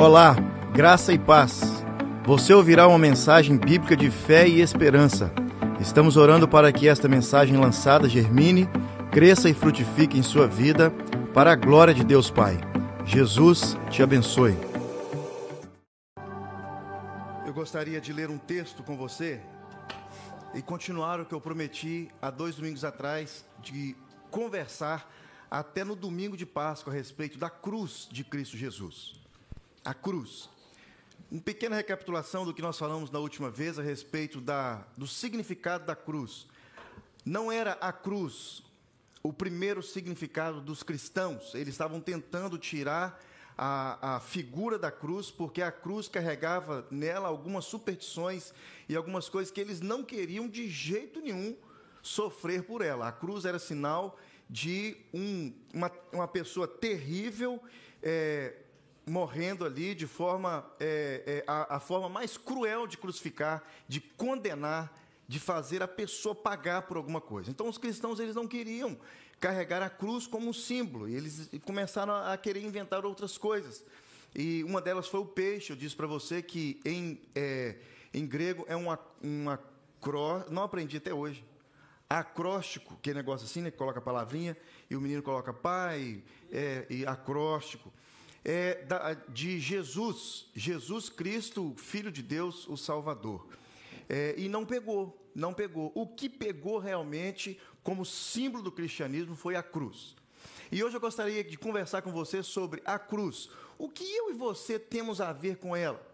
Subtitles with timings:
[0.00, 0.36] Olá,
[0.72, 1.60] graça e paz.
[2.24, 5.32] Você ouvirá uma mensagem bíblica de fé e esperança.
[5.80, 8.68] Estamos orando para que esta mensagem lançada germine,
[9.10, 10.92] cresça e frutifique em sua vida,
[11.34, 12.60] para a glória de Deus Pai.
[13.04, 14.56] Jesus te abençoe.
[17.44, 19.40] Eu gostaria de ler um texto com você
[20.54, 23.96] e continuar o que eu prometi há dois domingos atrás, de
[24.30, 25.12] conversar
[25.50, 29.17] até no domingo de Páscoa a respeito da cruz de Cristo Jesus
[29.88, 30.50] a cruz.
[31.30, 35.86] Uma pequena recapitulação do que nós falamos na última vez a respeito da, do significado
[35.86, 36.46] da cruz.
[37.24, 38.62] Não era a cruz
[39.22, 43.18] o primeiro significado dos cristãos, eles estavam tentando tirar
[43.56, 48.52] a, a, figura da cruz, porque a cruz carregava nela algumas superstições
[48.90, 51.56] e algumas coisas que eles não queriam de jeito nenhum
[52.02, 53.08] sofrer por ela.
[53.08, 57.60] A cruz era sinal de um, uma, uma pessoa terrível,
[58.02, 58.54] é,
[59.08, 64.92] morrendo ali de forma, é, é, a, a forma mais cruel de crucificar, de condenar,
[65.26, 67.50] de fazer a pessoa pagar por alguma coisa.
[67.50, 68.98] Então, os cristãos eles não queriam
[69.38, 73.84] carregar a cruz como um símbolo, e eles começaram a, querer inventar outras coisas.
[74.34, 75.72] E uma delas foi o peixe.
[75.72, 77.76] Eu disse para você que em, é,
[78.12, 79.60] em grego é uma, uma
[80.00, 80.44] cro...
[80.50, 81.44] não aprendi até hoje.
[82.10, 83.70] Acróstico, que é negócio assim, né?
[83.70, 84.56] Coloca a palavrinha,
[84.90, 87.92] e o menino coloca pai, é, e acróstico
[88.44, 93.46] é, da, de Jesus, Jesus Cristo, Filho de Deus, o Salvador.
[94.08, 95.92] É, e não pegou, não pegou.
[95.94, 100.16] O que pegou realmente como símbolo do cristianismo foi a cruz.
[100.70, 103.50] E hoje eu gostaria de conversar com você sobre a cruz.
[103.78, 106.06] O que eu e você temos a ver com ela?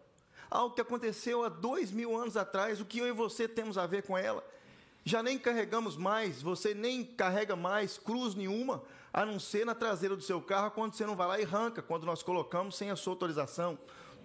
[0.50, 3.86] Algo que aconteceu há dois mil anos atrás, o que eu e você temos a
[3.86, 4.44] ver com ela?
[5.04, 8.82] Já nem carregamos mais, você nem carrega mais cruz nenhuma,
[9.14, 11.80] a não ser na traseira do seu carro, quando você não vai lá e arranca,
[11.80, 13.78] quando nós colocamos sem a sua autorização.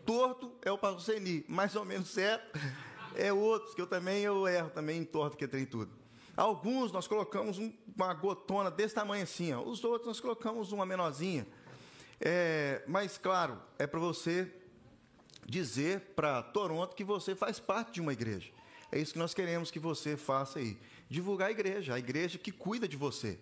[0.04, 2.60] Torto é o Parceni, mais ou menos certo
[3.16, 5.92] é outros, que eu também eu erro também em torto que tem tudo.
[6.36, 9.62] Alguns nós colocamos um, uma gotona desse tamanho assim, ó.
[9.62, 11.46] os outros nós colocamos uma menorzinha.
[12.20, 14.52] É, mas, claro, é para você
[15.46, 18.52] dizer para Toronto que você faz parte de uma igreja.
[18.92, 20.80] É isso que nós queremos que você faça aí.
[21.08, 23.38] Divulgar a igreja, a igreja que cuida de você.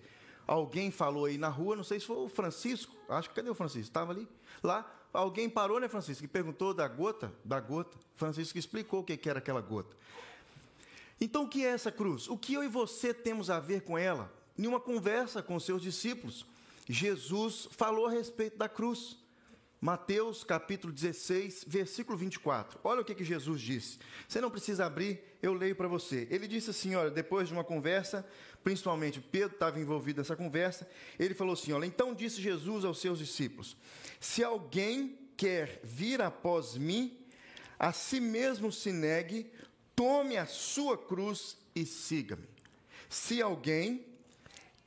[0.47, 3.55] Alguém falou aí na rua, não sei se foi o Francisco, acho que cadê o
[3.55, 3.89] Francisco?
[3.89, 4.25] Estava ali?
[4.63, 7.97] Lá, alguém parou, né, Francisco, e perguntou da gota, da gota.
[8.15, 9.95] Francisco explicou o que era aquela gota.
[11.19, 12.29] Então, o que é essa cruz?
[12.29, 14.31] O que eu e você temos a ver com ela?
[14.57, 16.45] Em uma conversa com seus discípulos,
[16.87, 19.17] Jesus falou a respeito da cruz.
[19.79, 22.79] Mateus capítulo 16, versículo 24.
[22.83, 23.99] Olha o que, que Jesus disse.
[24.27, 26.27] Você não precisa abrir, eu leio para você.
[26.31, 28.27] Ele disse assim: olha, depois de uma conversa,
[28.63, 30.89] principalmente Pedro estava envolvido nessa conversa,
[31.19, 33.77] ele falou assim: olha, então disse Jesus aos seus discípulos:
[34.19, 37.15] se alguém quer vir após mim,
[37.77, 39.51] a si mesmo se negue,
[39.95, 42.49] tome a sua cruz e siga-me.
[43.07, 44.03] Se alguém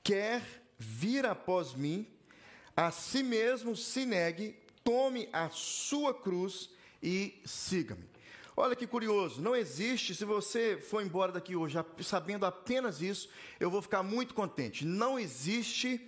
[0.03, 0.43] quer
[0.77, 2.09] vir após mim,
[2.77, 4.57] a si mesmo se negue,
[4.91, 6.69] tome a sua cruz
[7.01, 8.05] e siga-me.
[8.57, 13.29] Olha que curioso, não existe, se você for embora daqui hoje sabendo apenas isso,
[13.61, 14.85] eu vou ficar muito contente.
[14.85, 16.05] Não existe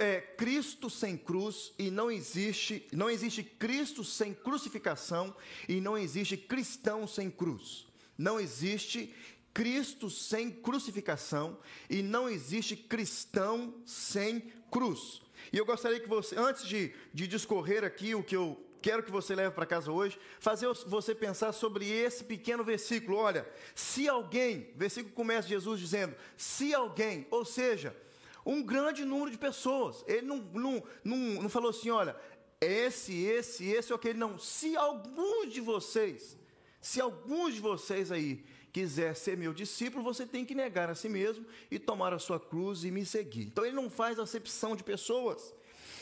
[0.00, 5.32] é, Cristo sem cruz e não existe, não existe Cristo sem crucificação
[5.68, 7.86] e não existe cristão sem cruz.
[8.18, 9.14] Não existe
[9.54, 11.56] Cristo sem crucificação
[11.88, 15.24] e não existe cristão sem cruz.
[15.52, 19.10] E eu gostaria que você, antes de, de discorrer aqui o que eu quero que
[19.10, 23.16] você leve para casa hoje, fazer você pensar sobre esse pequeno versículo.
[23.16, 27.96] Olha, se alguém, versículo começa Jesus dizendo: se alguém, ou seja,
[28.44, 32.14] um grande número de pessoas, ele não, não, não, não falou assim, olha,
[32.60, 34.38] esse, esse, esse ou aquele, não.
[34.38, 36.36] Se alguns de vocês,
[36.80, 38.44] se alguns de vocês aí
[38.76, 42.38] quiser ser meu discípulo, você tem que negar a si mesmo e tomar a sua
[42.38, 43.44] cruz e me seguir.
[43.44, 45.54] Então ele não faz acepção de pessoas.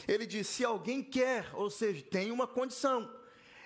[0.09, 3.09] Ele diz: se alguém quer, ou seja, tem uma condição.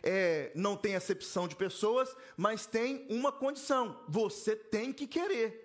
[0.02, 5.64] É, não tem acepção de pessoas, mas tem uma condição: você tem que querer.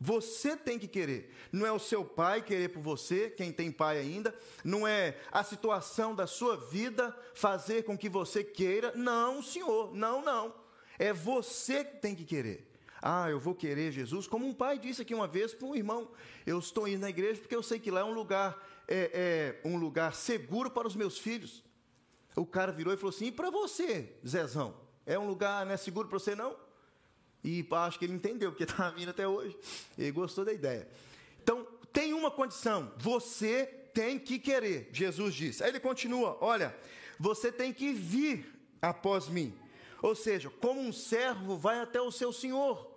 [0.00, 1.34] Você tem que querer.
[1.50, 4.32] Não é o seu pai querer por você, quem tem pai ainda.
[4.62, 8.92] Não é a situação da sua vida fazer com que você queira.
[8.94, 9.92] Não, senhor.
[9.92, 10.54] Não, não.
[11.00, 12.75] É você que tem que querer.
[13.08, 14.26] Ah, eu vou querer Jesus.
[14.26, 16.10] Como um pai disse aqui uma vez para um irmão:
[16.44, 19.68] Eu estou indo na igreja porque eu sei que lá é um lugar, é, é
[19.68, 21.62] um lugar seguro para os meus filhos.
[22.34, 24.74] O cara virou e falou assim: E para você, Zezão?
[25.06, 26.56] É um lugar não é seguro para você, não?
[27.44, 29.56] E acho que ele entendeu, porque está vindo até hoje.
[29.96, 30.88] Ele gostou da ideia.
[31.40, 35.62] Então, tem uma condição: você tem que querer, Jesus disse.
[35.62, 36.76] Aí ele continua: Olha,
[37.20, 38.52] você tem que vir
[38.82, 39.56] após mim.
[40.02, 42.95] Ou seja, como um servo vai até o seu senhor,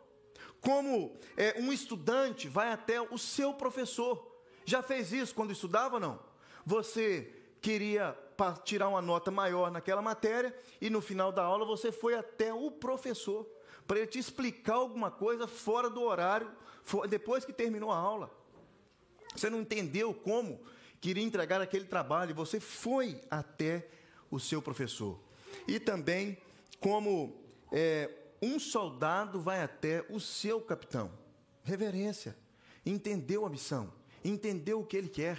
[0.61, 4.25] como é, um estudante vai até o seu professor.
[4.65, 6.19] Já fez isso quando estudava não?
[6.65, 8.17] Você queria
[8.63, 12.71] tirar uma nota maior naquela matéria e no final da aula você foi até o
[12.71, 13.45] professor
[13.87, 16.51] para ele te explicar alguma coisa fora do horário,
[17.09, 18.29] depois que terminou a aula.
[19.35, 20.61] Você não entendeu como
[21.01, 23.87] queria entregar aquele trabalho, você foi até
[24.29, 25.19] o seu professor.
[25.67, 26.37] E também
[26.79, 27.35] como
[27.71, 28.09] é,
[28.41, 31.11] um soldado vai até o seu capitão.
[31.63, 32.35] Reverência.
[32.85, 33.91] Entendeu a missão,
[34.23, 35.37] entendeu o que ele quer.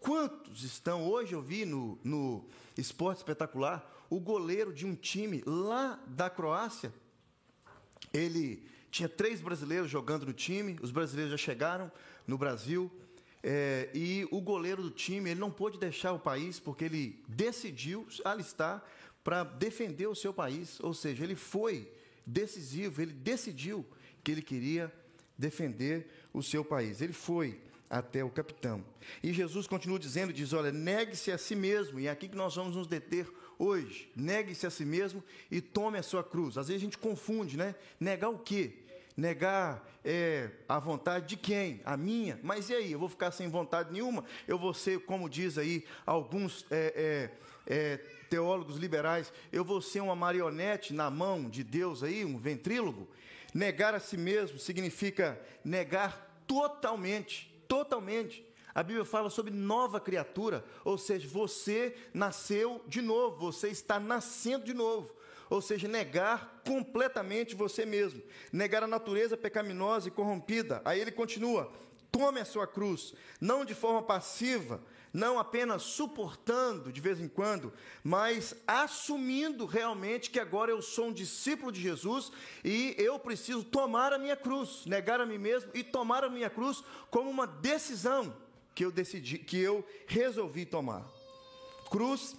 [0.00, 2.44] Quantos estão, hoje eu vi no, no
[2.76, 6.92] Esporte Espetacular, o goleiro de um time lá da Croácia,
[8.12, 11.90] ele tinha três brasileiros jogando no time, os brasileiros já chegaram
[12.26, 12.90] no Brasil,
[13.42, 18.06] é, e o goleiro do time ele não pôde deixar o país porque ele decidiu
[18.24, 18.84] alistar
[19.22, 21.90] para defender o seu país, ou seja, ele foi
[22.30, 23.84] decisivo, ele decidiu
[24.22, 24.92] que ele queria
[25.36, 27.00] defender o seu país.
[27.00, 28.84] Ele foi até o capitão.
[29.22, 32.54] E Jesus continua dizendo, diz, olha, negue-se a si mesmo, e é aqui que nós
[32.54, 33.26] vamos nos deter
[33.58, 34.10] hoje.
[34.14, 36.56] Negue-se a si mesmo e tome a sua cruz.
[36.56, 37.74] Às vezes a gente confunde, né?
[37.98, 38.74] Negar o quê?
[39.16, 41.80] Negar é, a vontade de quem?
[41.84, 42.38] A minha?
[42.42, 42.92] Mas e aí?
[42.92, 44.24] Eu vou ficar sem vontade nenhuma?
[44.46, 47.30] Eu vou ser, como diz aí alguns é, é,
[47.66, 47.98] é
[48.28, 53.08] teólogos liberais, eu vou ser uma marionete na mão de Deus aí, um ventrílogo?
[53.52, 58.46] Negar a si mesmo significa negar totalmente, totalmente.
[58.72, 64.64] A Bíblia fala sobre nova criatura, ou seja, você nasceu de novo, você está nascendo
[64.64, 65.10] de novo.
[65.48, 68.22] Ou seja, negar completamente você mesmo,
[68.52, 70.80] negar a natureza pecaminosa e corrompida.
[70.84, 71.72] Aí ele continua:
[72.12, 74.80] tome a sua cruz, não de forma passiva,
[75.12, 77.72] não apenas suportando de vez em quando,
[78.02, 82.30] mas assumindo realmente que agora eu sou um discípulo de Jesus
[82.64, 86.48] e eu preciso tomar a minha cruz, negar a mim mesmo e tomar a minha
[86.48, 88.34] cruz como uma decisão
[88.74, 91.04] que eu decidi, que eu resolvi tomar.
[91.90, 92.36] Cruz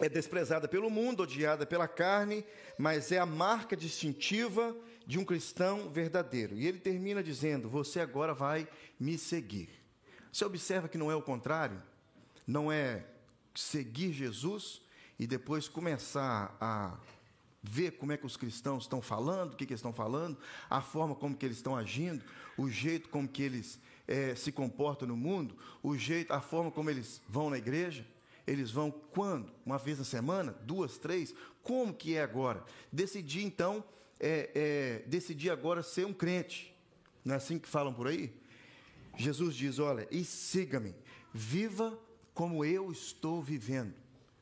[0.00, 2.44] é desprezada pelo mundo, odiada pela carne,
[2.78, 4.76] mas é a marca distintiva
[5.06, 6.56] de um cristão verdadeiro.
[6.56, 8.66] E ele termina dizendo: Você agora vai
[8.98, 9.83] me seguir.
[10.34, 11.80] Você observa que não é o contrário?
[12.44, 13.06] Não é
[13.54, 14.82] seguir Jesus
[15.16, 16.98] e depois começar a
[17.62, 20.36] ver como é que os cristãos estão falando, o que, que estão falando,
[20.68, 22.24] a forma como que eles estão agindo,
[22.58, 23.78] o jeito como que eles
[24.08, 28.04] é, se comportam no mundo, o jeito, a forma como eles vão na igreja.
[28.44, 29.52] Eles vão quando?
[29.64, 30.50] Uma vez na semana?
[30.62, 31.32] Duas, três?
[31.62, 32.64] Como que é agora?
[32.90, 33.84] Decidi então,
[34.18, 36.74] é, é, decidi agora ser um crente.
[37.24, 38.34] Não é assim que falam por aí?
[39.16, 40.94] Jesus diz: Olha, e siga-me,
[41.32, 41.98] viva
[42.32, 43.94] como eu estou vivendo.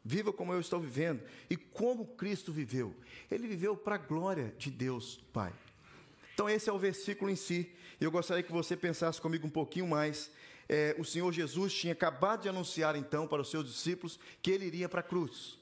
[0.04, 1.22] Viva como eu estou vivendo.
[1.48, 2.94] E como Cristo viveu?
[3.30, 5.52] Ele viveu para a glória de Deus Pai.
[6.34, 7.70] Então, esse é o versículo em si.
[8.00, 10.30] Eu gostaria que você pensasse comigo um pouquinho mais.
[10.68, 14.64] É, o Senhor Jesus tinha acabado de anunciar, então, para os seus discípulos que ele
[14.64, 15.58] iria para a cruz,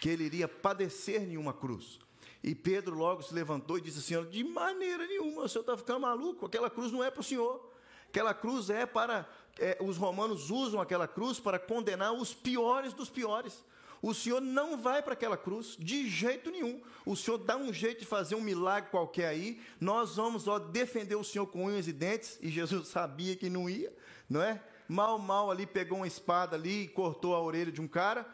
[0.00, 1.98] que ele iria padecer em uma cruz.
[2.42, 6.00] E Pedro logo se levantou e disse assim: De maneira nenhuma, o senhor está ficando
[6.00, 7.67] maluco, aquela cruz não é para o senhor.
[8.08, 9.28] Aquela cruz é para.
[9.60, 13.64] É, os romanos usam aquela cruz para condenar os piores dos piores.
[14.00, 16.80] O Senhor não vai para aquela cruz de jeito nenhum.
[17.04, 19.60] O Senhor dá um jeito de fazer um milagre qualquer aí.
[19.80, 22.38] Nós vamos ó, defender o Senhor com unhas e dentes.
[22.40, 23.92] E Jesus sabia que não ia,
[24.28, 24.62] não é?
[24.88, 28.26] Mal, mal ali pegou uma espada ali e cortou a orelha de um cara,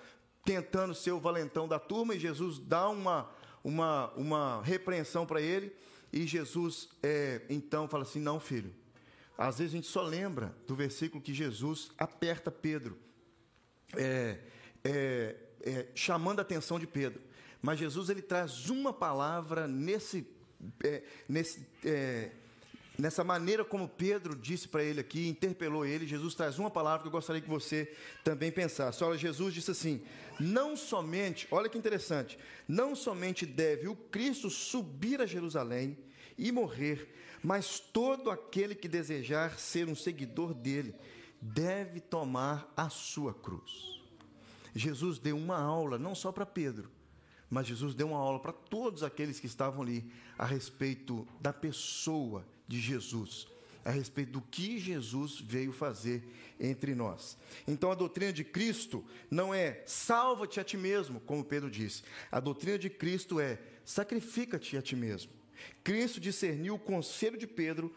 [0.45, 2.14] tentando ser o valentão da turma.
[2.14, 3.31] E Jesus dá uma,
[3.62, 5.75] uma, uma repreensão para ele.
[6.12, 8.73] E Jesus é, então fala assim: Não, filho,
[9.37, 12.99] às vezes a gente só lembra do versículo que Jesus aperta Pedro,
[13.97, 14.38] é,
[14.85, 17.21] é, é, chamando a atenção de Pedro.
[17.61, 20.26] Mas Jesus ele traz uma palavra nesse,
[20.85, 22.31] é, nesse é,
[22.99, 26.07] nessa maneira como Pedro disse para ele aqui, interpelou ele.
[26.07, 29.03] Jesus traz uma palavra que eu gostaria que você também pensasse.
[29.03, 30.03] Olha, Jesus disse assim:
[30.38, 32.38] não somente, olha que interessante,
[32.69, 35.99] não somente deve o Cristo subir a Jerusalém
[36.37, 37.14] e morrer
[37.45, 40.95] mas todo aquele que desejar ser um seguidor dele
[41.43, 44.00] deve tomar a sua cruz.
[44.75, 46.91] Jesus deu uma aula, não só para Pedro,
[47.50, 52.47] mas Jesus deu uma aula para todos aqueles que estavam ali a respeito da pessoa
[52.67, 53.47] de Jesus,
[53.85, 56.26] a respeito do que Jesus veio fazer
[56.59, 57.37] entre nós.
[57.69, 62.05] Então a doutrina de Cristo não é salva-te a ti mesmo, como Pedro disse.
[62.33, 65.44] A doutrina de Cristo é sacrifica-te a ti mesmo.
[65.82, 67.94] Cristo discerniu o conselho de Pedro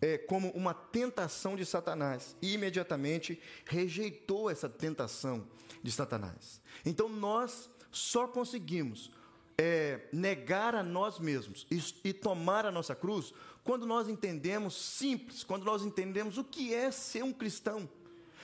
[0.00, 5.46] é, como uma tentação de Satanás e imediatamente rejeitou essa tentação
[5.82, 6.60] de Satanás.
[6.84, 9.10] Então nós só conseguimos
[9.58, 13.32] é, negar a nós mesmos e, e tomar a nossa cruz
[13.64, 17.88] quando nós entendemos simples, quando nós entendemos o que é ser um cristão.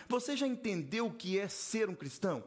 [0.08, 2.42] Você já entendeu o que é ser um cristão?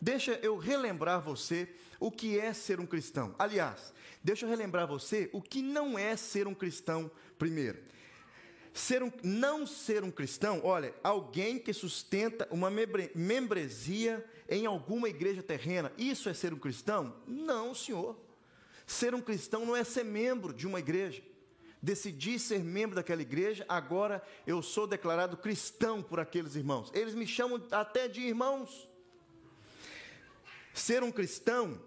[0.00, 3.34] Deixa eu relembrar você o que é ser um cristão.
[3.38, 7.78] Aliás, deixa eu relembrar você o que não é ser um cristão primeiro.
[8.72, 15.42] Ser um, não ser um cristão, olha, alguém que sustenta uma membresia em alguma igreja
[15.42, 17.16] terrena, isso é ser um cristão?
[17.26, 18.18] Não, senhor.
[18.86, 21.22] Ser um cristão não é ser membro de uma igreja.
[21.80, 26.90] Decidi ser membro daquela igreja, agora eu sou declarado cristão por aqueles irmãos.
[26.92, 28.88] Eles me chamam até de irmãos.
[30.76, 31.80] Ser um cristão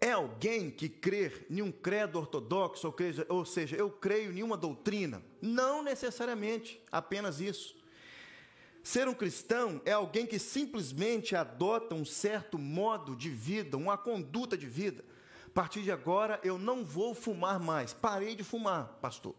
[0.00, 2.92] é alguém que crer em um credo ortodoxo,
[3.28, 5.22] ou seja, eu creio em uma doutrina.
[5.40, 7.76] Não necessariamente, apenas isso.
[8.82, 14.58] Ser um cristão é alguém que simplesmente adota um certo modo de vida, uma conduta
[14.58, 15.04] de vida.
[15.46, 17.94] A partir de agora eu não vou fumar mais.
[17.94, 19.36] Parei de fumar, pastor.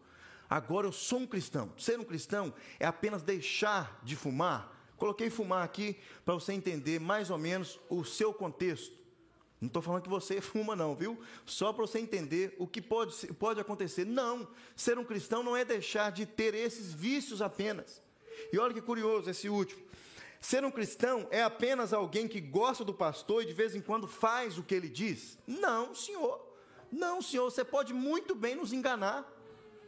[0.49, 1.73] Agora eu sou um cristão.
[1.77, 7.29] Ser um cristão é apenas deixar de fumar Coloquei fumar aqui para você entender mais
[7.29, 8.95] ou menos o seu contexto.
[9.59, 11.19] Não estou falando que você fuma, não, viu?
[11.45, 14.05] Só para você entender o que pode, pode acontecer.
[14.05, 18.01] Não, ser um cristão não é deixar de ter esses vícios apenas.
[18.51, 19.83] E olha que curioso esse último.
[20.39, 24.07] Ser um cristão é apenas alguém que gosta do pastor e de vez em quando
[24.07, 25.39] faz o que ele diz?
[25.47, 26.39] Não, senhor.
[26.91, 27.49] Não, senhor.
[27.49, 29.25] Você pode muito bem nos enganar.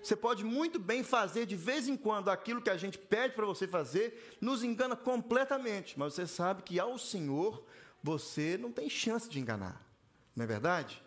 [0.07, 3.45] Você pode muito bem fazer de vez em quando aquilo que a gente pede para
[3.45, 7.61] você fazer, nos engana completamente, mas você sabe que ao Senhor
[8.01, 9.85] você não tem chance de enganar.
[10.33, 11.03] Não é verdade?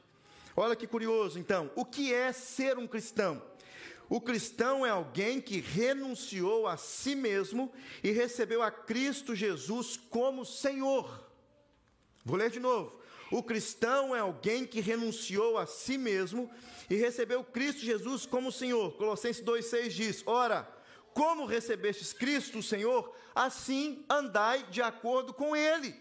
[0.55, 3.43] Olha que curioso, então, o que é ser um cristão?
[4.07, 7.73] O cristão é alguém que renunciou a si mesmo
[8.05, 11.27] e recebeu a Cristo Jesus como Senhor.
[12.23, 13.00] Vou ler de novo.
[13.31, 16.51] O cristão é alguém que renunciou a si mesmo
[16.89, 18.93] e recebeu Cristo Jesus como Senhor.
[18.97, 20.69] Colossenses 2,6 diz: Ora,
[21.15, 25.95] como recebestes Cristo, Senhor, assim andai de acordo com Ele.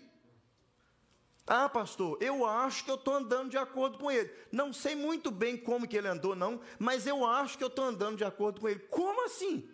[1.49, 4.31] Ah, pastor, eu acho que eu estou andando de acordo com ele.
[4.51, 7.85] Não sei muito bem como que ele andou, não, mas eu acho que eu estou
[7.85, 8.81] andando de acordo com ele.
[8.81, 9.67] Como assim?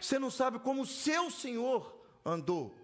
[0.00, 2.76] Você não sabe como o seu Senhor andou.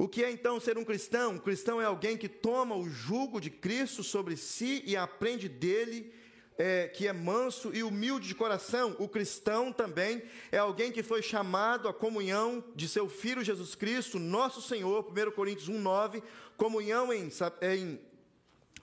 [0.00, 1.32] O que é então ser um cristão?
[1.32, 6.10] Um cristão é alguém que toma o jugo de Cristo sobre si e aprende dele,
[6.56, 8.96] é, que é manso e humilde de coração.
[8.98, 14.18] O cristão também é alguém que foi chamado à comunhão de seu Filho Jesus Cristo,
[14.18, 16.22] nosso Senhor, 1 Coríntios 1,9,
[16.56, 17.30] comunhão em,
[17.60, 18.00] em,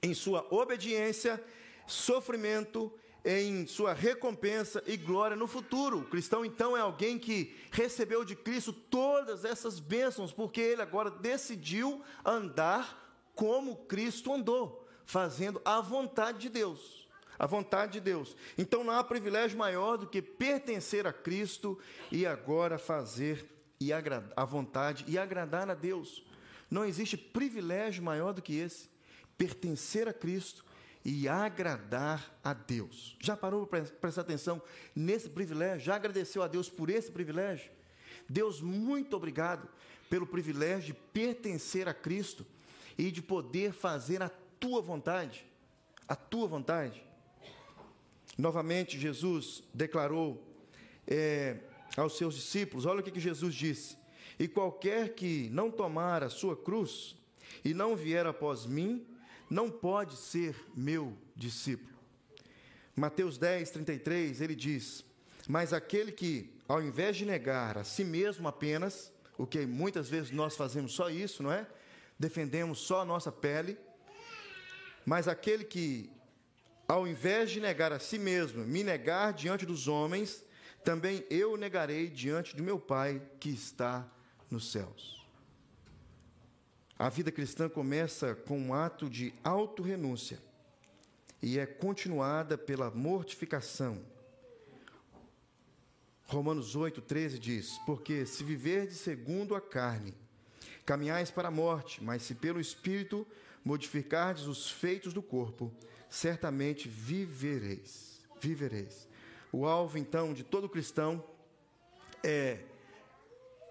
[0.03, 1.43] em sua obediência,
[1.87, 2.93] sofrimento
[3.27, 5.99] em sua recompensa e glória no futuro.
[5.99, 11.11] O cristão, então, é alguém que recebeu de Cristo todas essas bênçãos, porque ele agora
[11.11, 13.05] decidiu andar
[13.35, 17.05] como Cristo andou, fazendo a vontade de Deus.
[17.37, 18.35] A vontade de Deus.
[18.57, 21.77] Então não há privilégio maior do que pertencer a Cristo
[22.09, 23.45] e agora fazer
[23.79, 26.25] e a vontade e agradar a Deus.
[26.71, 28.89] Não existe privilégio maior do que esse.
[29.37, 30.65] Pertencer a Cristo
[31.09, 33.15] e agradar a Deus.
[33.21, 34.61] Já parou para prestar atenção
[34.93, 35.85] nesse privilégio?
[35.85, 37.71] Já agradeceu a Deus por esse privilégio?
[38.27, 39.69] Deus, muito obrigado
[40.09, 42.45] pelo privilégio de pertencer a Cristo
[42.97, 44.27] e de poder fazer a
[44.59, 45.45] tua vontade.
[46.09, 47.01] A tua vontade.
[48.37, 50.43] Novamente, Jesus declarou
[51.07, 51.55] é,
[51.95, 53.97] aos seus discípulos: olha o que, que Jesus disse.
[54.37, 57.15] E qualquer que não tomar a sua cruz
[57.63, 59.07] e não vier após mim,
[59.49, 61.97] não pode ser meu discípulo.
[62.95, 65.05] Mateus 10, 33, ele diz:
[65.47, 70.31] Mas aquele que, ao invés de negar a si mesmo apenas, o que muitas vezes
[70.31, 71.67] nós fazemos só isso, não é?
[72.17, 73.77] Defendemos só a nossa pele,
[75.05, 76.09] mas aquele que,
[76.87, 80.43] ao invés de negar a si mesmo, me negar diante dos homens,
[80.83, 84.09] também eu negarei diante do meu Pai que está
[84.49, 85.16] nos céus.
[86.99, 90.39] A vida cristã começa com um ato de autorrenúncia
[91.39, 94.01] e é continuada pela mortificação.
[96.25, 100.15] Romanos 8, 13 diz: Porque se viverdes segundo a carne,
[100.87, 103.27] caminhais para a morte, mas se pelo Espírito
[103.63, 105.71] modificardes os feitos do corpo,
[106.09, 108.21] certamente vivereis.
[108.41, 109.07] Vivereis.
[109.51, 111.23] O alvo, então, de todo cristão
[112.23, 112.63] é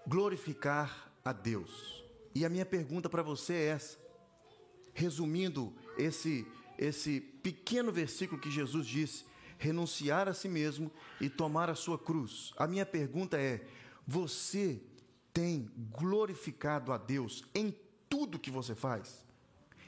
[0.07, 1.96] glorificar a Deus.
[2.37, 3.97] E a minha pergunta para você é essa.
[4.93, 6.45] Resumindo esse
[6.77, 9.25] esse pequeno versículo que Jesus disse,
[9.57, 12.53] renunciar a si mesmo e tomar a sua cruz.
[12.55, 13.65] A minha pergunta é:
[14.05, 14.79] você
[15.33, 17.75] tem glorificado a Deus em
[18.07, 19.25] tudo que você faz?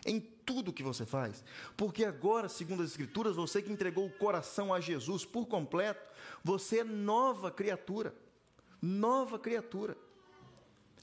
[0.03, 1.43] Em tudo que você faz?
[1.77, 6.01] Porque agora, segundo as Escrituras, você que entregou o coração a Jesus por completo,
[6.43, 8.15] você é nova criatura.
[8.81, 9.95] Nova criatura.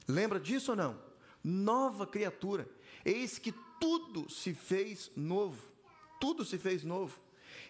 [0.05, 1.06] Lembra disso ou não?
[1.43, 2.67] Nova criatura.
[3.05, 5.61] Eis que tudo se fez novo.
[6.19, 7.19] Tudo se fez novo.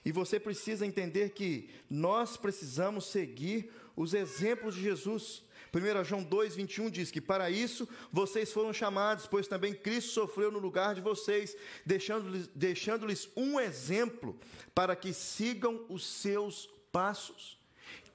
[0.06, 5.44] E você precisa entender que nós precisamos seguir os exemplos de Jesus.
[5.74, 10.50] 1 João 2, 21 diz que para isso vocês foram chamados, pois também Cristo sofreu
[10.50, 13.06] no lugar de vocês, deixando-lhes deixando
[13.36, 14.40] um exemplo
[14.74, 17.57] para que sigam os seus passos.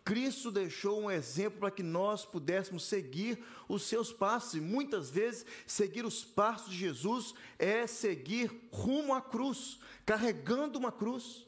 [0.04, 5.46] Cristo deixou um exemplo para que nós pudéssemos seguir os seus passos, e muitas vezes
[5.66, 11.46] seguir os passos de Jesus é seguir rumo à cruz, carregando uma cruz.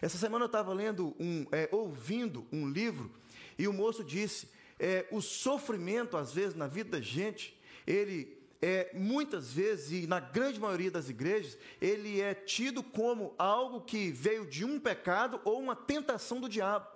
[0.00, 3.10] Essa semana eu estava lendo um, é, ouvindo um livro,
[3.58, 7.54] e o moço disse: é, o sofrimento, às vezes, na vida da gente,
[7.86, 13.82] ele é, muitas vezes, e na grande maioria das igrejas, ele é tido como algo
[13.82, 16.86] que veio de um pecado ou uma tentação do diabo.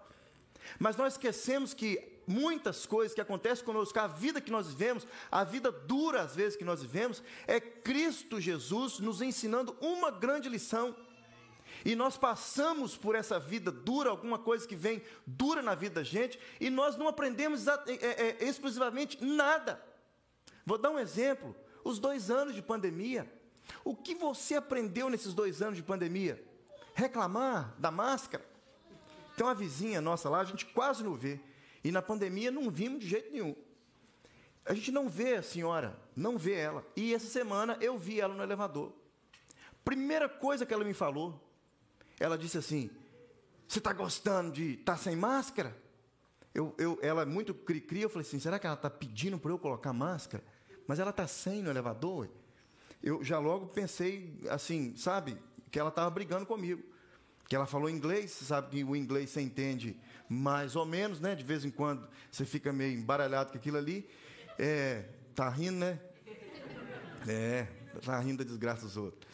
[0.79, 5.45] Mas nós esquecemos que muitas coisas que acontecem conosco, a vida que nós vivemos, a
[5.45, 10.97] vida dura às vezes que nós vivemos, é Cristo Jesus nos ensinando uma grande lição.
[11.85, 16.03] E nós passamos por essa vida dura, alguma coisa que vem dura na vida da
[16.03, 19.83] gente, e nós não aprendemos é, é, é, exclusivamente nada.
[20.65, 23.31] Vou dar um exemplo: os dois anos de pandemia.
[23.83, 26.43] O que você aprendeu nesses dois anos de pandemia?
[26.95, 28.54] Reclamar da máscara?
[29.37, 31.41] Tem uma vizinha nossa lá, a gente quase não vê.
[31.83, 33.55] E na pandemia não vimos de jeito nenhum.
[34.65, 36.85] A gente não vê a senhora, não vê ela.
[36.97, 38.93] E essa semana eu vi ela no elevador.
[39.85, 41.39] Primeira coisa que ela me falou,
[42.19, 42.91] ela disse assim:
[43.69, 45.77] Você está gostando de estar tá sem máscara?
[46.55, 49.51] Eu, eu, ela é muito cri-cri, eu falei assim: será que ela está pedindo para
[49.51, 50.43] eu colocar máscara?
[50.87, 52.29] Mas ela está sem no elevador?
[53.03, 55.37] Eu já logo pensei assim, sabe,
[55.71, 56.94] que ela estava brigando comigo
[57.49, 59.97] que ela falou inglês, você sabe que o inglês você entende
[60.29, 61.35] mais ou menos, né?
[61.35, 64.09] De vez em quando você fica meio embaralhado com aquilo ali.
[64.59, 65.05] É,
[65.35, 66.01] tá rindo, né?
[67.29, 67.67] É,
[68.05, 69.25] tá rindo da desgraça dos outros.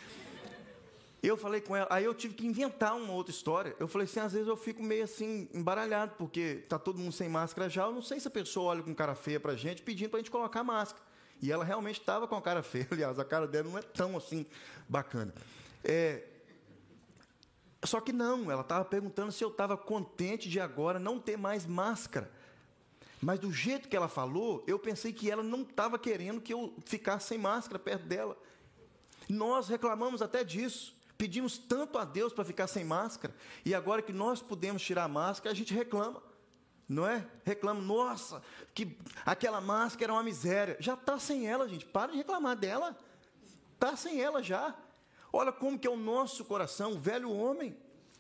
[1.22, 3.76] Eu falei com ela, aí eu tive que inventar uma outra história.
[3.78, 7.28] Eu falei assim, às vezes eu fico meio assim, embaralhado, porque tá todo mundo sem
[7.28, 7.84] máscara já.
[7.84, 10.30] Eu não sei se a pessoa olha com cara feia pra gente, pedindo pra gente
[10.30, 11.04] colocar máscara.
[11.42, 12.88] E ela realmente estava com a cara feia.
[12.90, 14.46] Aliás, a cara dela não é tão assim
[14.88, 15.34] bacana.
[15.84, 16.24] É,
[17.84, 21.66] só que não, ela estava perguntando se eu estava contente de agora não ter mais
[21.66, 22.30] máscara.
[23.20, 26.74] Mas do jeito que ela falou, eu pensei que ela não estava querendo que eu
[26.84, 28.36] ficasse sem máscara perto dela.
[29.28, 30.94] Nós reclamamos até disso.
[31.16, 35.08] Pedimos tanto a Deus para ficar sem máscara, e agora que nós podemos tirar a
[35.08, 36.22] máscara, a gente reclama.
[36.88, 37.26] Não é?
[37.44, 38.42] Reclama, nossa,
[38.74, 40.76] que aquela máscara era uma miséria.
[40.80, 41.84] Já está sem ela, gente.
[41.84, 42.96] Para de reclamar dela.
[43.74, 44.74] Está sem ela já.
[45.32, 47.76] Olha como que é o nosso coração, o velho homem.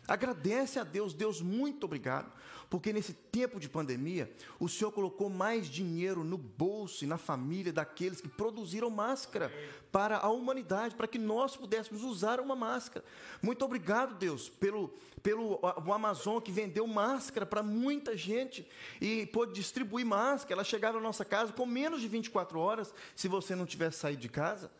[0.08, 2.32] Agradece a Deus, Deus, muito obrigado,
[2.68, 7.72] porque nesse tempo de pandemia, o Senhor colocou mais dinheiro no bolso e na família
[7.72, 9.52] daqueles que produziram máscara
[9.92, 13.04] para a humanidade, para que nós pudéssemos usar uma máscara.
[13.40, 14.92] Muito obrigado, Deus, pelo,
[15.22, 18.66] pelo o Amazon que vendeu máscara para muita gente
[19.00, 20.54] e pôde distribuir máscara.
[20.54, 24.22] Ela chegava na nossa casa com menos de 24 horas, se você não tivesse saído
[24.22, 24.70] de casa.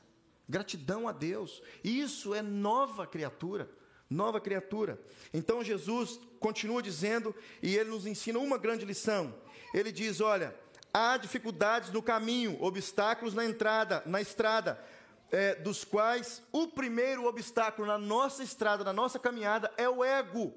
[0.50, 1.62] Gratidão a Deus.
[1.84, 3.70] Isso é nova criatura.
[4.10, 5.00] Nova criatura.
[5.32, 7.32] Então Jesus continua dizendo,
[7.62, 9.32] e ele nos ensina uma grande lição.
[9.72, 10.52] Ele diz: olha,
[10.92, 14.84] há dificuldades no caminho, obstáculos na entrada, na estrada,
[15.30, 20.52] é, dos quais o primeiro obstáculo na nossa estrada, na nossa caminhada, é o ego.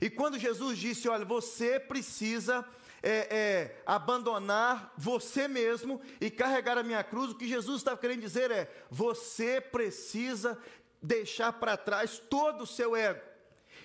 [0.00, 2.66] E quando Jesus disse: olha, você precisa
[3.02, 8.20] é, é, abandonar você mesmo e carregar a minha cruz, o que Jesus está querendo
[8.20, 10.58] dizer é: você precisa
[11.02, 13.32] deixar para trás todo o seu ego.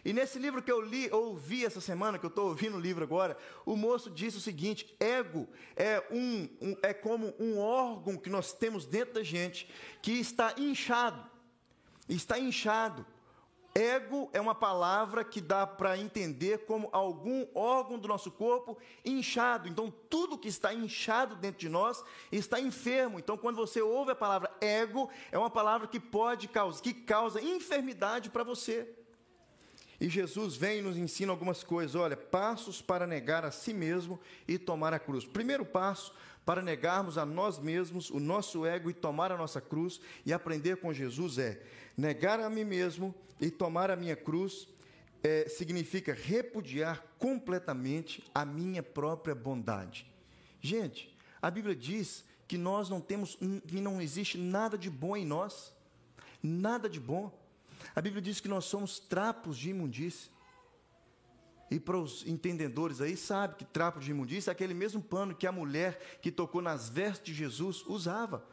[0.06, 3.04] E nesse livro que eu li, ouvi essa semana, que eu estou ouvindo o livro
[3.04, 8.30] agora, o moço disse o seguinte: ego é, um, um, é como um órgão que
[8.30, 9.70] nós temos dentro da gente
[10.02, 11.30] que está inchado.
[12.08, 13.06] Está inchado.
[13.78, 19.68] Ego é uma palavra que dá para entender como algum órgão do nosso corpo inchado.
[19.68, 23.20] Então, tudo que está inchado dentro de nós está enfermo.
[23.20, 27.40] Então, quando você ouve a palavra ego, é uma palavra que pode causar, que causa
[27.40, 28.90] enfermidade para você.
[30.02, 31.94] E Jesus vem e nos ensina algumas coisas.
[31.94, 35.24] Olha, passos para negar a si mesmo e tomar a cruz.
[35.24, 36.12] Primeiro passo
[36.44, 40.78] para negarmos a nós mesmos, o nosso ego e tomar a nossa cruz e aprender
[40.78, 41.62] com Jesus é
[41.98, 44.68] negar a mim mesmo e tomar a minha cruz,
[45.24, 50.10] é, significa repudiar completamente a minha própria bondade.
[50.62, 55.26] Gente, a Bíblia diz que nós não temos, que não existe nada de bom em
[55.26, 55.74] nós,
[56.42, 57.38] nada de bom.
[57.96, 60.30] A Bíblia diz que nós somos trapos de imundície.
[61.70, 65.46] E para os entendedores aí, sabe que trapo de imundície é aquele mesmo pano que
[65.46, 68.46] a mulher que tocou nas vestes de Jesus usava.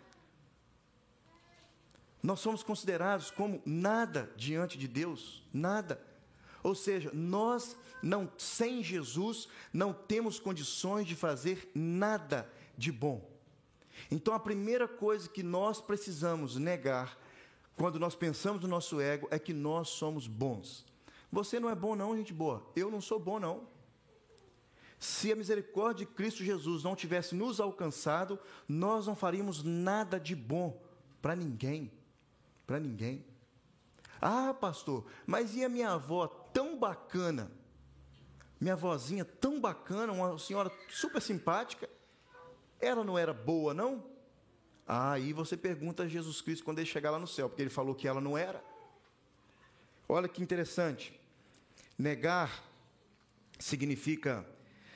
[2.25, 6.01] Nós somos considerados como nada diante de Deus, nada.
[6.63, 13.31] Ou seja, nós não sem Jesus não temos condições de fazer nada de bom.
[14.11, 17.19] Então a primeira coisa que nós precisamos negar
[17.77, 20.87] quando nós pensamos no nosso ego é que nós somos bons.
[21.31, 22.67] Você não é bom, não, gente boa.
[22.75, 23.69] Eu não sou bom, não.
[24.99, 30.35] Se a misericórdia de Cristo Jesus não tivesse nos alcançado, nós não faríamos nada de
[30.35, 30.81] bom
[31.21, 31.93] para ninguém.
[32.67, 33.25] Para ninguém.
[34.21, 37.51] Ah, pastor, mas e a minha avó tão bacana?
[38.61, 41.89] Minha avózinha tão bacana, uma senhora super simpática,
[42.81, 44.05] ela não era boa, não?
[44.87, 47.95] Aí você pergunta a Jesus Cristo quando ele chegar lá no céu, porque ele falou
[47.95, 48.63] que ela não era.
[50.09, 51.19] Olha que interessante.
[51.99, 52.65] Negar
[53.59, 54.47] significa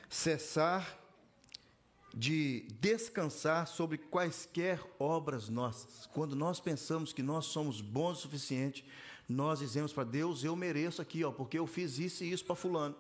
[0.09, 0.99] cessar
[2.19, 6.05] de descansar sobre quaisquer obras nossas.
[6.07, 8.85] Quando nós pensamos que nós somos bons o suficiente,
[9.29, 12.57] nós dizemos para Deus: Eu mereço aqui, ó, porque eu fiz isso e isso para
[12.57, 12.97] Fulano.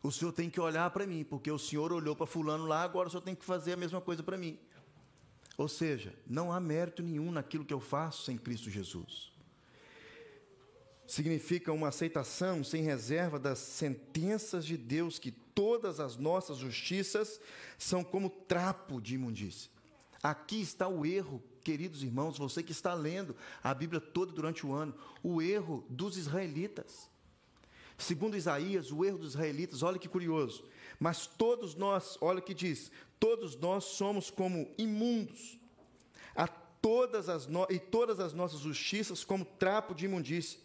[0.00, 3.08] O Senhor tem que olhar para mim, porque o Senhor olhou para Fulano lá, agora
[3.08, 4.56] o Senhor tem que fazer a mesma coisa para mim.
[5.58, 9.29] Ou seja, não há mérito nenhum naquilo que eu faço sem Cristo Jesus
[11.10, 17.40] significa uma aceitação sem reserva das sentenças de Deus, que todas as nossas justiças
[17.76, 19.68] são como trapo de imundícia.
[20.22, 24.72] Aqui está o erro, queridos irmãos, você que está lendo a Bíblia toda durante o
[24.72, 27.10] ano, o erro dos israelitas.
[27.98, 30.64] Segundo Isaías, o erro dos israelitas, olha que curioso.
[31.00, 35.58] Mas todos nós, olha o que diz, todos nós somos como imundos,
[36.36, 40.60] a todas as no, e todas as nossas justiças como trapo de imundícia.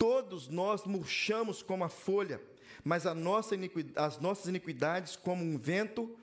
[0.00, 2.40] Todos nós murchamos como a folha,
[2.82, 3.54] mas nossa
[3.96, 6.16] as nossas iniquidades, como um vento,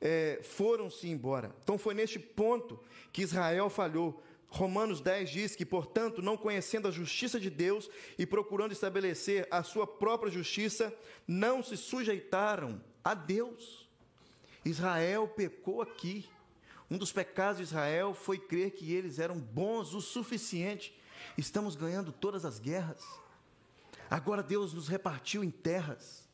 [0.00, 1.54] é, foram-se embora.
[1.62, 2.80] Então foi neste ponto
[3.12, 4.20] que Israel falhou.
[4.48, 9.62] Romanos 10 diz que, portanto, não conhecendo a justiça de Deus e procurando estabelecer a
[9.62, 10.92] sua própria justiça,
[11.24, 13.88] não se sujeitaram a Deus.
[14.64, 16.28] Israel pecou aqui.
[16.90, 20.92] Um dos pecados de Israel foi crer que eles eram bons o suficiente
[21.36, 23.02] Estamos ganhando todas as guerras.
[24.10, 26.28] Agora Deus nos repartiu em terras.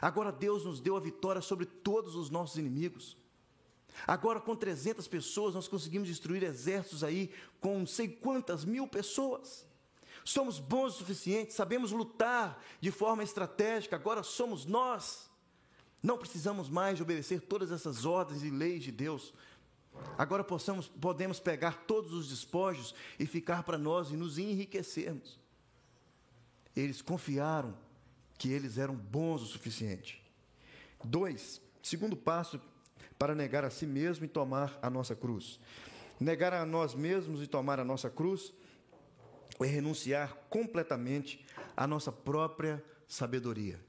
[0.00, 3.16] Agora Deus nos deu a vitória sobre todos os nossos inimigos.
[4.06, 9.64] Agora, com 300 pessoas, nós conseguimos destruir exércitos aí com sei quantas mil pessoas.
[10.24, 15.30] Somos bons o suficiente, sabemos lutar de forma estratégica, agora somos nós.
[16.02, 19.32] Não precisamos mais de obedecer todas essas ordens e leis de Deus.
[20.18, 25.38] Agora possamos, podemos pegar todos os despojos e ficar para nós e nos enriquecermos.
[26.74, 27.76] Eles confiaram
[28.38, 30.22] que eles eram bons o suficiente.
[31.04, 32.60] Dois, segundo passo
[33.18, 35.58] para negar a si mesmo e tomar a nossa cruz.
[36.18, 38.52] Negar a nós mesmos e tomar a nossa cruz
[39.60, 41.44] é renunciar completamente
[41.76, 43.80] à nossa própria sabedoria.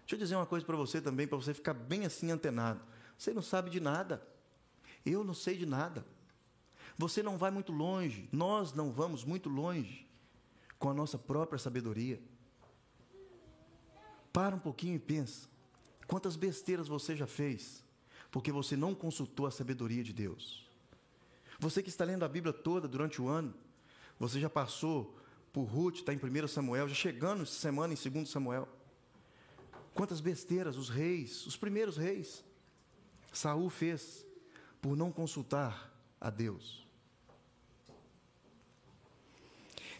[0.00, 2.80] Deixa eu dizer uma coisa para você também, para você ficar bem assim antenado.
[3.16, 4.22] Você não sabe de nada.
[5.08, 6.04] Eu não sei de nada.
[6.96, 10.06] Você não vai muito longe, nós não vamos muito longe
[10.78, 12.20] com a nossa própria sabedoria.
[14.32, 15.48] Para um pouquinho e pensa:
[16.06, 17.84] quantas besteiras você já fez,
[18.30, 20.66] porque você não consultou a sabedoria de Deus.
[21.60, 23.54] Você que está lendo a Bíblia toda durante o ano,
[24.18, 25.16] você já passou
[25.52, 28.68] por Ruth, está em 1 Samuel, já chegando essa semana em 2 Samuel.
[29.94, 32.44] Quantas besteiras os reis, os primeiros reis,
[33.32, 34.24] Saul fez
[34.80, 36.86] por não consultar a Deus.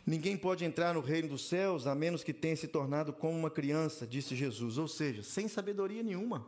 [0.08, 3.50] Ninguém pode entrar no reino dos céus a menos que tenha se tornado como uma
[3.50, 4.78] criança, disse Jesus.
[4.78, 6.46] Ou seja, sem sabedoria nenhuma.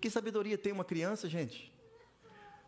[0.00, 1.72] Que sabedoria tem uma criança, gente?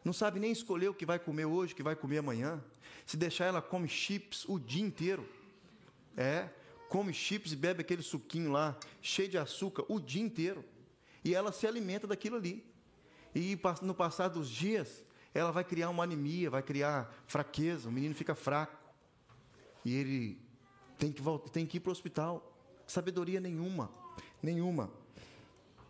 [0.04, 2.60] Não sabe nem escolher o que vai comer hoje, o que vai comer amanhã.
[3.06, 5.28] Se deixar, ela come chips o dia inteiro.
[6.16, 6.48] É,
[6.88, 10.64] come chips e bebe aquele suquinho lá, cheio de açúcar, o dia inteiro.
[11.24, 12.64] E ela se alimenta daquilo ali.
[13.34, 18.14] E no passar dos dias, ela vai criar uma anemia, vai criar fraqueza, o menino
[18.14, 18.76] fica fraco.
[19.84, 20.40] E ele
[20.98, 22.54] tem que, voltar, tem que ir para o hospital.
[22.86, 23.90] Sabedoria nenhuma,
[24.42, 24.90] nenhuma.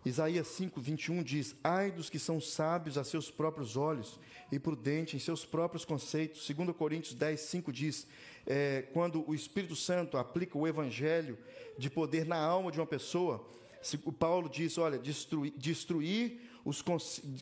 [0.05, 4.19] Isaías 5, 21 diz: Ai dos que são sábios a seus próprios olhos
[4.51, 6.49] e prudentes em seus próprios conceitos.
[6.49, 8.07] 2 Coríntios 10, 5 diz:
[8.47, 11.39] é, Quando o Espírito Santo aplica o evangelho
[11.79, 13.47] de poder na alma de uma pessoa,
[14.19, 16.83] Paulo diz: Olha, destruir, destruir os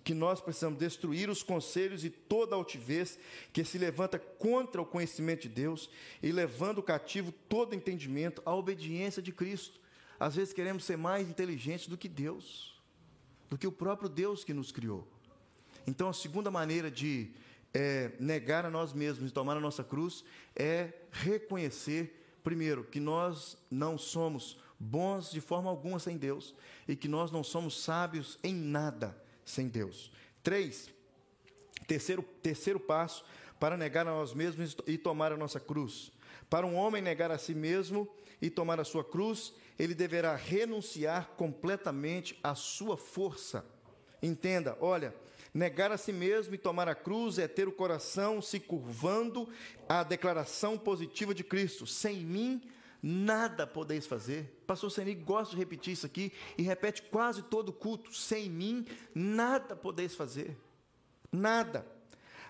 [0.02, 3.18] que nós precisamos destruir os conselhos e toda altivez
[3.52, 5.90] que se levanta contra o conhecimento de Deus
[6.22, 9.80] e levando cativo todo entendimento à obediência de Cristo.
[10.18, 12.78] Às vezes queremos ser mais inteligentes do que Deus,
[13.48, 15.06] do que o próprio Deus que nos criou.
[15.87, 17.30] Então, a segunda maneira de
[17.72, 23.56] é, negar a nós mesmos e tomar a nossa cruz é reconhecer, primeiro, que nós
[23.70, 26.55] não somos bons de forma alguma sem Deus
[26.88, 29.14] e que nós não somos sábios em nada
[29.45, 30.11] sem Deus.
[30.43, 30.88] Três,
[31.87, 33.23] terceiro, terceiro passo
[33.59, 36.11] para negar a nós mesmos e tomar a nossa cruz.
[36.49, 38.09] Para um homem negar a si mesmo
[38.40, 43.64] e tomar a sua cruz, ele deverá renunciar completamente à sua força.
[44.23, 45.14] Entenda, olha,
[45.53, 49.47] negar a si mesmo e tomar a cruz é ter o coração se curvando
[49.87, 51.87] à declaração positiva de Cristo.
[51.87, 52.62] Sem mim,
[53.03, 54.63] nada podeis fazer.
[54.67, 58.15] Pastor Seni gosta de repetir isso aqui e repete quase todo culto.
[58.15, 60.57] Sem mim, nada podeis fazer.
[61.33, 61.87] Nada.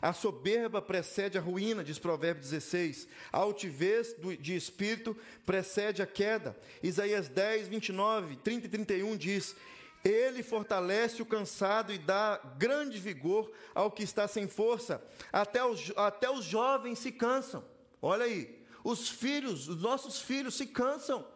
[0.02, 3.06] A soberba precede a ruína, diz Provérbios 16.
[3.30, 6.56] A altivez de espírito precede a queda.
[6.82, 9.54] Isaías 10, 29, 30 e 31 diz:
[10.02, 15.04] Ele fortalece o cansado e dá grande vigor ao que está sem força.
[15.30, 17.62] Até os, até os jovens se cansam.
[18.00, 18.59] Olha aí.
[18.82, 21.26] Os filhos, os nossos filhos se cansam.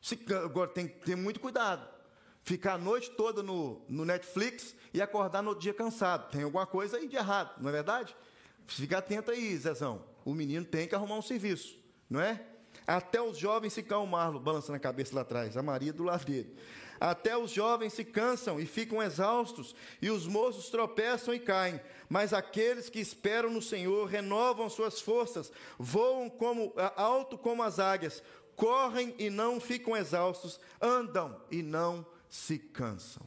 [0.00, 1.88] Se, agora tem que ter muito cuidado.
[2.42, 6.30] Ficar a noite toda no, no Netflix e acordar no outro dia cansado.
[6.30, 8.16] Tem alguma coisa aí de errado, não é verdade?
[8.66, 10.04] Fica atento aí, Zezão.
[10.24, 12.44] O menino tem que arrumar um serviço, não é?
[12.86, 16.56] Até os jovens se calmam, balançando a cabeça lá atrás, a Maria do lado dele.
[17.00, 21.80] Até os jovens se cansam e ficam exaustos, e os moços tropeçam e caem.
[22.08, 28.22] Mas aqueles que esperam no Senhor renovam suas forças, voam como alto como as águias,
[28.56, 33.26] correm e não ficam exaustos, andam e não se cansam.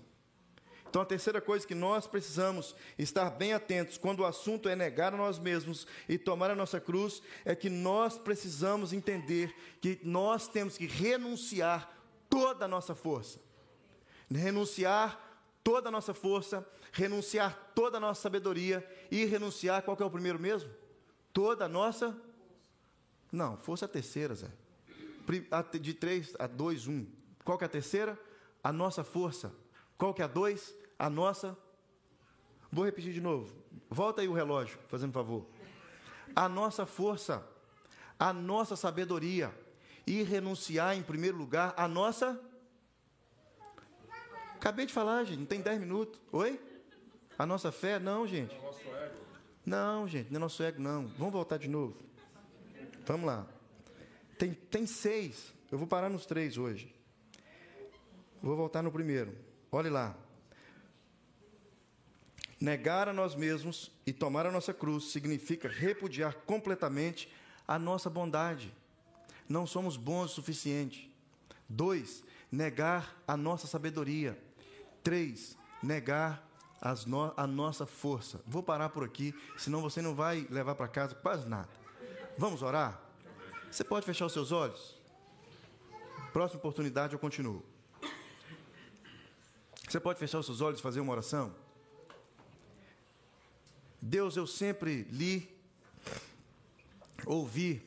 [0.91, 5.13] Então, a terceira coisa que nós precisamos estar bem atentos quando o assunto é negar
[5.13, 10.49] a nós mesmos e tomar a nossa cruz, é que nós precisamos entender que nós
[10.49, 11.89] temos que renunciar
[12.29, 13.39] toda a nossa força.
[14.33, 15.19] Renunciar
[15.63, 20.11] toda a nossa força, renunciar toda a nossa sabedoria e renunciar, qual que é o
[20.11, 20.69] primeiro mesmo?
[21.33, 22.15] Toda a nossa.
[23.31, 24.47] Não, força é a terceira, Zé.
[25.79, 27.05] De três a dois, um.
[27.43, 28.19] Qual que é a terceira?
[28.63, 29.53] A nossa força.
[29.97, 30.75] Qual que é a dois?
[31.01, 31.57] a nossa.
[32.71, 33.51] Vou repetir de novo.
[33.89, 35.47] Volta aí o relógio, fazendo favor.
[36.35, 37.43] A nossa força,
[38.19, 39.51] a nossa sabedoria
[40.05, 42.39] e renunciar, em primeiro lugar, a nossa.
[44.61, 46.21] Acabei de falar, gente, não tem dez minutos.
[46.31, 46.61] Oi?
[47.35, 47.97] A nossa fé?
[47.97, 48.55] Não, gente.
[49.65, 51.07] Não, gente, não é nosso ego, não.
[51.17, 51.97] Vamos voltar de novo.
[53.03, 53.47] Vamos lá.
[54.37, 55.51] Tem, tem seis.
[55.71, 56.93] Eu vou parar nos três hoje.
[58.39, 59.35] Vou voltar no primeiro.
[59.71, 60.15] Olhe lá.
[62.59, 67.33] Negar a nós mesmos e tomar a nossa cruz significa repudiar completamente
[67.67, 68.71] a nossa bondade.
[69.49, 71.11] Não somos bons o suficiente.
[71.67, 74.37] Dois, negar a nossa sabedoria.
[75.03, 76.47] Três, negar
[77.05, 78.41] no, a nossa força.
[78.45, 81.69] Vou parar por aqui, senão você não vai levar para casa quase nada.
[82.37, 82.99] Vamos orar?
[83.69, 84.99] Você pode fechar os seus olhos?
[86.33, 87.63] Próxima oportunidade eu continuo.
[89.87, 91.53] Você pode fechar os seus olhos e fazer uma oração?
[94.01, 95.47] Deus, eu sempre li,
[97.25, 97.83] ouvi,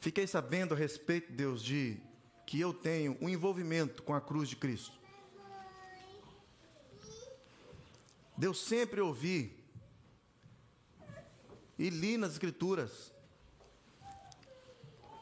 [0.00, 2.00] fiquei sabendo a respeito, Deus, de
[2.46, 5.01] que eu tenho um envolvimento com a cruz de Cristo.
[8.42, 9.56] Deus sempre ouvi
[11.78, 13.14] e li nas Escrituras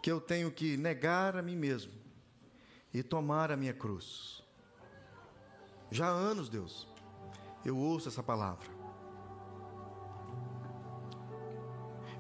[0.03, 1.93] que eu tenho que negar a mim mesmo
[2.95, 4.43] e tomar a minha cruz.
[5.91, 6.89] Já há anos, Deus,
[7.63, 8.71] eu ouço essa palavra.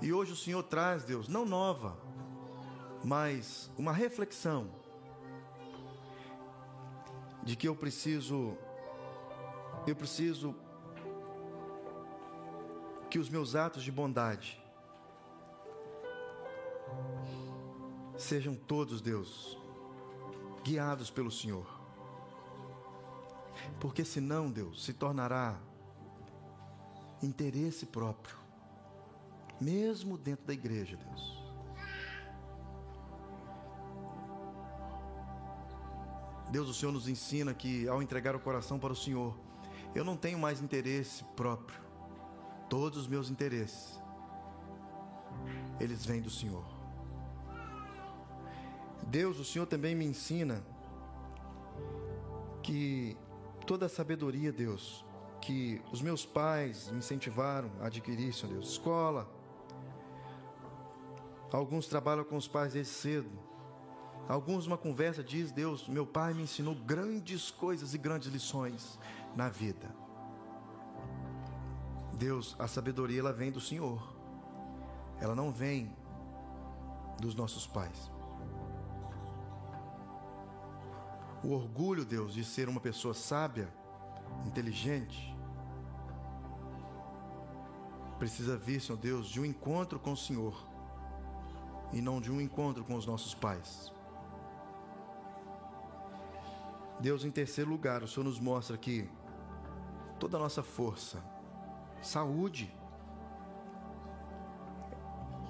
[0.02, 1.96] E hoje o Senhor traz, Deus, não nova,
[3.02, 4.70] mas uma reflexão
[7.42, 8.54] de que eu preciso
[9.86, 10.54] eu preciso
[13.10, 14.62] que os meus atos de bondade
[18.16, 19.58] sejam todos, Deus,
[20.62, 21.66] guiados pelo Senhor.
[23.80, 25.58] Porque senão, Deus, se tornará
[27.22, 28.40] interesse próprio
[29.60, 31.40] mesmo dentro da igreja, Deus.
[36.50, 39.38] Deus, o Senhor nos ensina que ao entregar o coração para o Senhor,
[39.94, 41.89] eu não tenho mais interesse próprio.
[42.70, 44.00] Todos os meus interesses,
[45.80, 46.64] eles vêm do Senhor.
[49.08, 50.64] Deus, o Senhor também me ensina
[52.62, 53.16] que
[53.66, 55.04] toda a sabedoria, Deus,
[55.40, 59.28] que os meus pais me incentivaram a adquirir, Senhor Deus, escola.
[61.50, 63.30] Alguns trabalham com os pais desde cedo.
[64.28, 68.96] Alguns, uma conversa, diz Deus: Meu pai me ensinou grandes coisas e grandes lições
[69.34, 69.92] na vida.
[72.20, 73.98] Deus, a sabedoria ela vem do Senhor,
[75.22, 75.90] ela não vem
[77.18, 78.10] dos nossos pais.
[81.42, 83.72] O orgulho, Deus, de ser uma pessoa sábia,
[84.44, 85.34] inteligente,
[88.18, 90.54] precisa vir, Senhor Deus, de um encontro com o Senhor
[91.90, 93.90] e não de um encontro com os nossos pais.
[97.00, 99.08] Deus, em terceiro lugar, o Senhor nos mostra que
[100.18, 101.39] toda a nossa força,
[102.00, 102.74] saúde,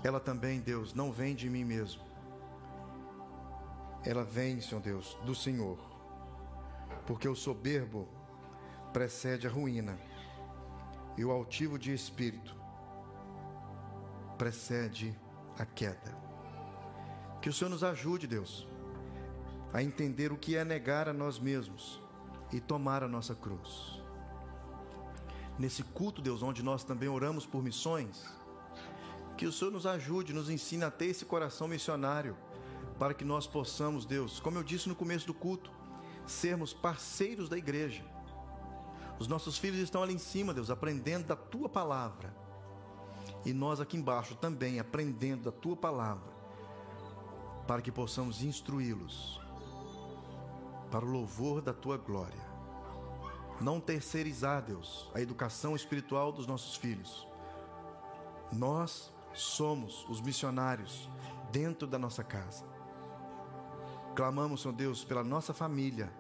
[0.03, 2.03] ela também, Deus, não vem de mim mesmo.
[4.05, 5.79] Ela vem, Senhor Deus, do Senhor.
[7.07, 8.09] Porque o soberbo
[8.93, 9.99] precede a ruína
[11.17, 12.57] e o altivo de espírito
[14.39, 15.15] precede
[15.59, 16.17] a queda.
[17.43, 18.67] Que o Senhor nos ajude, Deus,
[19.73, 22.03] a entender o que é negar a nós mesmos
[22.51, 24.00] e tomar a nossa cruz.
[25.61, 28.25] Nesse culto, Deus, onde nós também oramos por missões,
[29.37, 32.35] que o Senhor nos ajude, nos ensine a ter esse coração missionário,
[32.99, 35.71] para que nós possamos, Deus, como eu disse no começo do culto,
[36.27, 38.03] sermos parceiros da igreja.
[39.19, 42.35] Os nossos filhos estão ali em cima, Deus, aprendendo da tua palavra.
[43.45, 46.33] E nós aqui embaixo também aprendendo da tua palavra,
[47.67, 49.39] para que possamos instruí-los
[50.91, 52.50] para o louvor da tua glória.
[53.61, 57.29] Não terceirizar, Deus, a educação espiritual dos nossos filhos.
[58.51, 61.09] Nós somos os missionários
[61.53, 62.65] dentro da nossa casa.
[64.15, 66.11] Clamamos, Senhor Deus, pela nossa família,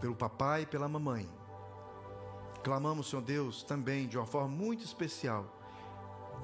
[0.00, 1.28] pelo papai e pela mamãe.
[2.64, 5.44] Clamamos, Senhor Deus, também de uma forma muito especial,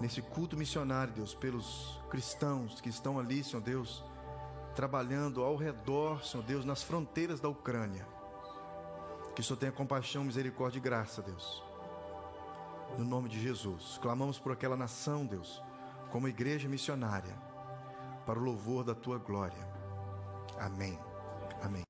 [0.00, 4.04] nesse culto missionário, Deus, pelos cristãos que estão ali, Senhor Deus,
[4.74, 8.06] trabalhando ao redor, Senhor Deus, nas fronteiras da Ucrânia.
[9.35, 11.62] Que o Senhor tenha compaixão, misericórdia e graça, Deus.
[12.99, 13.99] No nome de Jesus.
[14.03, 15.62] Clamamos por aquela nação, Deus,
[16.11, 17.35] como igreja missionária,
[18.27, 19.66] para o louvor da tua glória.
[20.59, 20.99] Amém.
[21.62, 21.81] Amém.